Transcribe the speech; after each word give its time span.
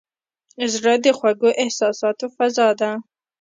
زړه 0.73 0.93
د 1.03 1.05
خوږو 1.17 1.49
احساساتو 1.63 2.25
فضا 2.35 2.67
ده. 2.79 2.91